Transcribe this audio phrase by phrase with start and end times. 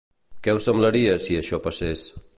[0.47, 2.11] Què us semblaria, si això passés?